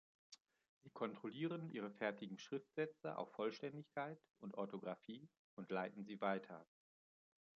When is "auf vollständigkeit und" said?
3.19-4.55